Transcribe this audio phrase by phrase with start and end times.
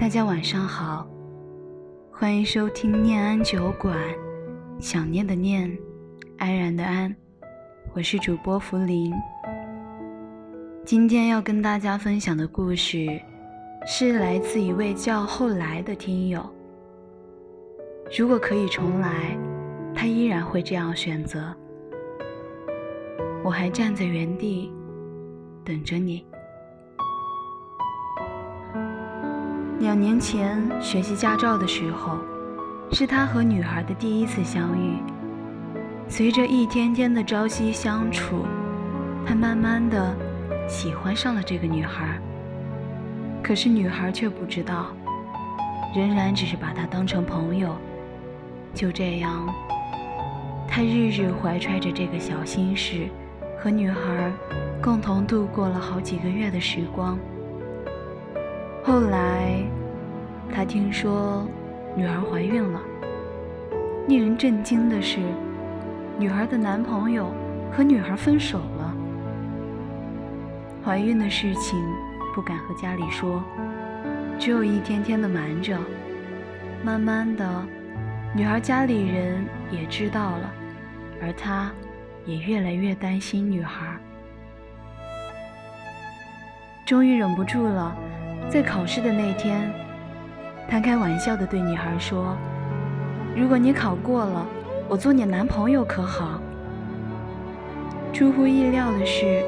[0.00, 1.06] 大家晚上好，
[2.10, 3.94] 欢迎收听念安酒馆，
[4.78, 5.70] 想念的念，
[6.38, 7.14] 安然的安，
[7.92, 9.12] 我是主播福林。
[10.86, 13.20] 今天要跟大家分享的故事，
[13.86, 16.48] 是来自一位叫后来的听友。
[18.18, 19.36] 如果可以重来，
[19.94, 21.54] 他依然会这样选择。
[23.44, 24.72] 我还站在原地，
[25.62, 26.24] 等着你。
[29.80, 32.18] 两年前学习驾照的时候，
[32.92, 34.98] 是他和女孩的第一次相遇。
[36.06, 38.44] 随着一天天的朝夕相处，
[39.24, 40.14] 他慢慢的
[40.68, 42.20] 喜欢上了这个女孩。
[43.42, 44.88] 可是女孩却不知道，
[45.96, 47.74] 仍然只是把他当成朋友。
[48.74, 49.48] 就这样，
[50.68, 53.08] 他日日怀揣着这个小心事，
[53.58, 54.30] 和女孩
[54.82, 57.18] 共同度过了好几个月的时光。
[58.90, 59.62] 后来，
[60.52, 61.46] 他听说
[61.94, 62.80] 女孩怀孕了。
[64.08, 65.20] 令人震惊的是，
[66.18, 67.32] 女孩的男朋友
[67.70, 68.96] 和女孩分手了。
[70.84, 71.80] 怀孕的事情
[72.34, 73.40] 不敢和家里说，
[74.40, 75.78] 只有一天天的瞒着。
[76.82, 77.48] 慢慢的，
[78.34, 80.52] 女孩家里人也知道了，
[81.22, 81.70] 而他
[82.26, 83.96] 也越来越担心女孩。
[86.84, 87.96] 终于忍不住了。
[88.50, 89.72] 在考试的那天，
[90.68, 92.36] 他开玩笑地对女孩说
[93.36, 94.44] ：“如果你考过了，
[94.88, 96.42] 我做你男朋友可好？”
[98.12, 99.44] 出乎意料的是，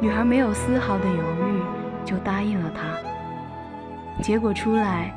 [0.00, 1.60] 女孩没有丝毫的犹豫，
[2.02, 4.22] 就答应了他。
[4.22, 5.12] 结果出来，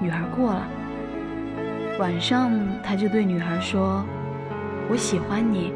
[0.00, 0.66] 女孩过了。
[1.98, 2.50] 晚上，
[2.82, 4.02] 他就对女孩说
[4.88, 5.74] ：“我喜欢你，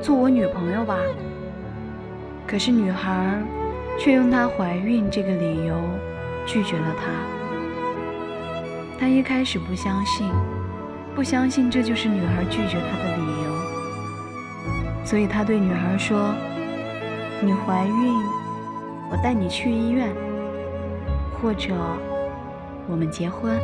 [0.00, 0.96] 做我女朋友吧。”
[2.48, 3.38] 可是女孩。
[4.00, 5.76] 却用她怀孕这个理由
[6.46, 7.12] 拒绝了他。
[8.98, 10.30] 他一开始不相信，
[11.14, 16.34] 不相信这就是女孩拒绝他的理由，所以他对女孩说
[17.40, 18.14] ：“你怀孕，
[19.10, 20.08] 我带你去医院，
[21.40, 21.74] 或者
[22.88, 23.58] 我们结婚。”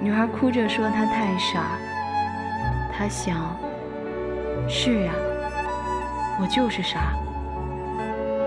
[0.00, 1.78] 女孩哭着说：“她太傻。”
[2.92, 3.36] 他想
[4.68, 5.12] ：“是呀，
[6.40, 7.14] 我就是傻。”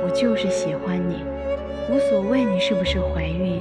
[0.06, 1.24] 我就是喜欢你，
[1.90, 3.60] 无所谓你是不是怀孕，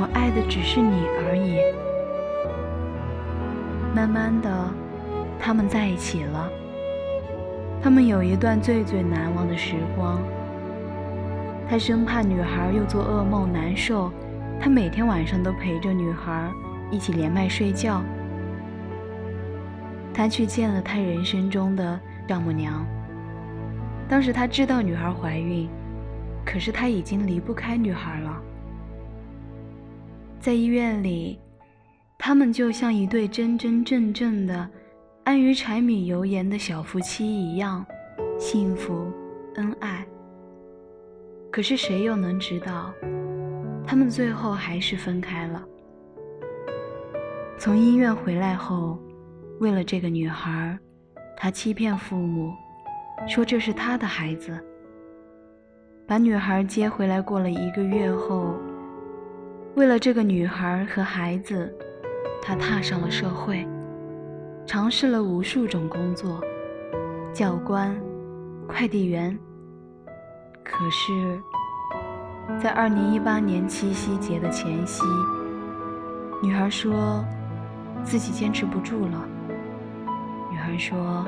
[0.00, 1.60] 我爱的只是你而已。
[3.94, 4.48] 慢慢的，
[5.38, 6.50] 他们在一起了。
[7.82, 10.18] 他们有一段最最难忘的时光。
[11.68, 14.10] 他生怕女孩又做噩梦难受，
[14.58, 16.50] 他每天晚上都陪着女孩
[16.90, 18.02] 一起连麦睡觉。
[20.14, 22.86] 他去见了他人生中的丈母娘。
[24.08, 25.68] 当时他知道女孩怀孕，
[26.44, 28.40] 可是他已经离不开女孩了。
[30.38, 31.40] 在医院里，
[32.16, 34.68] 他们就像一对真真正正的
[35.24, 37.84] 安于柴米油盐的小夫妻一样，
[38.38, 39.10] 幸福
[39.56, 40.06] 恩爱。
[41.50, 42.92] 可是谁又能知道，
[43.84, 45.64] 他们最后还是分开了。
[47.58, 49.00] 从医院回来后，
[49.58, 50.78] 为了这个女孩，
[51.36, 52.52] 他欺骗父母。
[53.26, 54.58] 说这是他的孩子。
[56.06, 58.54] 把女孩接回来，过了一个月后，
[59.74, 61.74] 为了这个女孩和孩子，
[62.40, 63.66] 他踏上了社会，
[64.64, 66.40] 尝试了无数种工作，
[67.32, 68.00] 教官、
[68.68, 69.36] 快递员。
[70.62, 71.12] 可是，
[72.62, 75.02] 在二零一八年七夕节的前夕，
[76.40, 77.24] 女孩说
[78.04, 79.28] 自己坚持不住了。
[80.52, 81.26] 女孩说。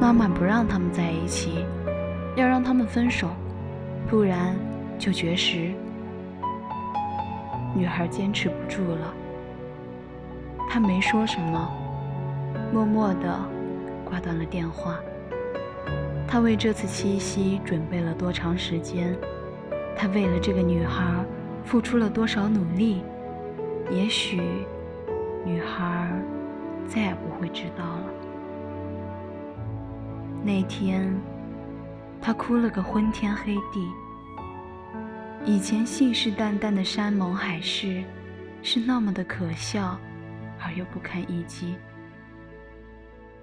[0.00, 1.64] 妈妈不让他们在一起，
[2.36, 3.30] 要让他们分手，
[4.08, 4.56] 不然
[4.98, 5.72] 就绝食。
[7.74, 9.12] 女孩坚持不住了，
[10.68, 11.68] 她没说什么，
[12.72, 13.38] 默默地
[14.04, 15.00] 挂断了电话。
[16.28, 19.16] 她为这次七夕准备了多长时间？
[19.96, 21.04] 她为了这个女孩
[21.64, 23.02] 付出了多少努力？
[23.90, 24.40] 也许，
[25.44, 26.08] 女孩
[26.86, 28.04] 再也不会知道了。
[30.48, 31.14] 那天，
[32.22, 33.86] 他哭了个昏天黑地。
[35.44, 38.02] 以前信誓旦旦的山盟海誓，
[38.62, 39.98] 是那么的可笑，
[40.58, 41.76] 而又不堪一击。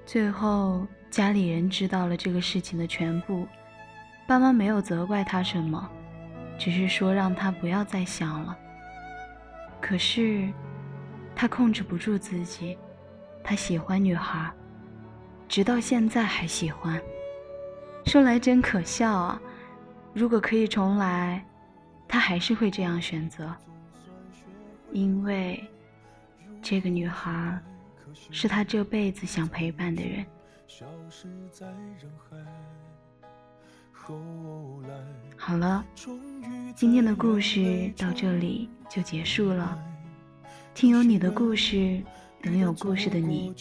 [0.03, 3.47] 最后，家里人知道了这个事情的全部，
[4.25, 5.87] 爸妈没有责怪他什么，
[6.57, 8.57] 只是说让他不要再想了。
[9.79, 10.49] 可是，
[11.35, 12.75] 他控制不住自己，
[13.43, 14.51] 他喜欢女孩。
[15.47, 17.01] 直到现在还喜欢，
[18.05, 19.41] 说来真可笑啊！
[20.13, 21.45] 如果可以重来，
[22.07, 23.53] 他还是会这样选择，
[24.91, 25.63] 因为
[26.61, 27.59] 这个女孩
[28.31, 30.25] 是他这辈子想陪伴的人。
[35.35, 35.85] 好了，
[36.75, 39.77] 今天的故事到这里就结束了。
[40.73, 42.01] 听有你的故事，
[42.45, 43.51] 等有故事的你。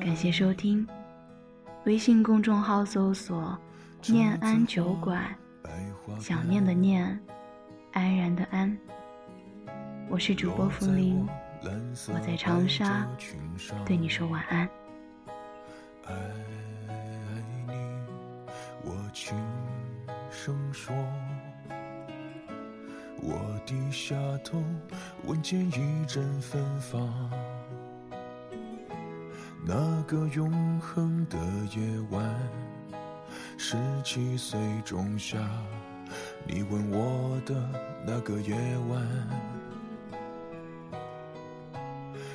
[0.00, 0.88] 感谢收听，
[1.84, 3.56] 微信公众号搜索
[4.08, 5.22] “念安酒馆”，
[6.18, 7.20] 想念的念，
[7.92, 8.74] 安然的安。
[10.08, 11.28] 我是主播茯苓，
[12.10, 13.06] 我在长沙，
[13.84, 14.66] 对你说晚安。
[18.82, 19.36] 我轻
[20.30, 20.96] 声说，
[23.20, 24.64] 我低下头，
[25.26, 27.06] 闻见一阵芬芳。
[29.70, 29.74] 那
[30.06, 31.36] 个永恒的
[31.76, 32.24] 夜晚，
[33.58, 35.36] 十七岁仲夏，
[36.46, 37.54] 你吻我的
[38.06, 38.54] 那个夜
[38.88, 39.06] 晚，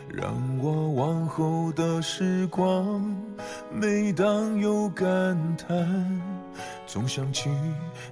[0.08, 3.04] 让我往后的时光，
[3.72, 6.22] 每当有感叹。
[6.86, 7.50] 总想起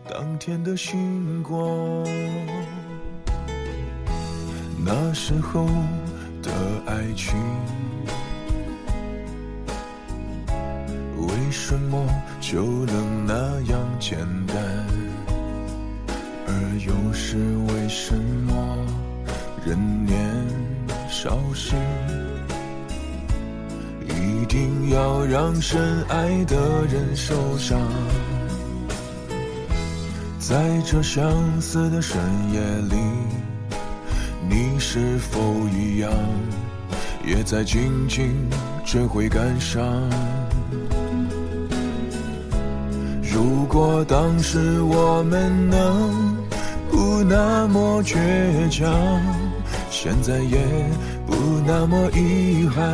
[0.10, 1.62] 当天的星光，
[4.84, 5.68] 那时候
[6.42, 6.52] 的
[6.88, 7.38] 爱情，
[11.52, 12.08] 为什么
[12.40, 13.34] 就能那
[13.70, 14.18] 样简
[14.48, 14.56] 单？
[16.48, 17.36] 而又是
[17.68, 18.56] 为什么
[19.66, 20.18] 人年
[21.10, 21.76] 少时，
[24.08, 27.82] 一定要让深爱的人受伤？
[30.40, 32.18] 在这相似的深
[32.54, 32.96] 夜里，
[34.50, 36.14] 你是否一样，
[37.26, 38.50] 也在静静
[38.86, 40.10] 追悔感伤？
[43.34, 46.36] 如果当时我们能
[46.90, 48.94] 不那么倔强，
[49.90, 50.58] 现在也
[51.26, 51.34] 不
[51.66, 52.94] 那么遗憾。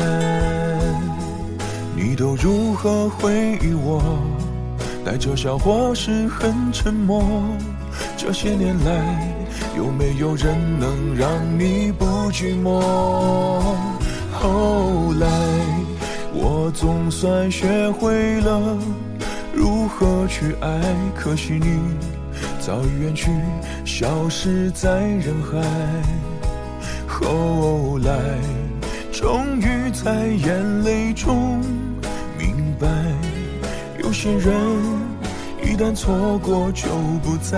[1.95, 3.99] 你都如何回忆我？
[5.03, 7.23] 带着笑或是很沉默，
[8.15, 9.33] 这些年来
[9.75, 12.79] 有没有人能让你不寂寞？
[14.33, 15.27] 后来
[16.31, 18.77] 我总算学会了
[19.57, 20.69] 如何去爱，
[21.15, 21.79] 可惜你
[22.59, 23.31] 早已远去，
[23.83, 25.57] 消失在人海。
[27.07, 28.11] 后来
[29.11, 31.59] 终于在眼泪中
[32.37, 32.87] 明白，
[33.97, 34.53] 有些人。
[35.63, 36.87] 一旦错过，就
[37.23, 37.57] 不再。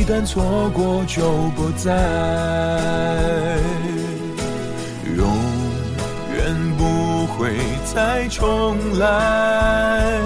[0.00, 1.92] 一旦错过就不再，
[5.14, 5.26] 永
[6.34, 7.58] 远不会
[7.94, 10.18] 再重来。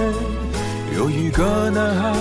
[0.97, 2.15] 有一个男孩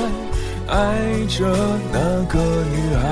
[0.68, 0.98] 爱
[1.30, 1.46] 着
[1.92, 2.40] 那个
[2.74, 3.04] 女孩。